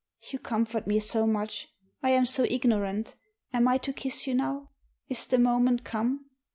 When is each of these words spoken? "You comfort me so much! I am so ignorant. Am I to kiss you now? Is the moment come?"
"You 0.31 0.39
comfort 0.39 0.87
me 0.87 0.99
so 0.99 1.27
much! 1.27 1.67
I 2.01 2.09
am 2.09 2.25
so 2.25 2.41
ignorant. 2.45 3.13
Am 3.53 3.67
I 3.67 3.77
to 3.77 3.93
kiss 3.93 4.25
you 4.25 4.33
now? 4.33 4.71
Is 5.09 5.27
the 5.27 5.37
moment 5.37 5.83
come?" 5.83 6.25